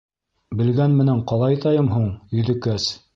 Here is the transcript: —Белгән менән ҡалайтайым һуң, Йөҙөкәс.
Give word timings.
—Белгән 0.61 0.95
менән 1.01 1.21
ҡалайтайым 1.33 1.91
һуң, 1.97 2.09
Йөҙөкәс. 2.39 2.89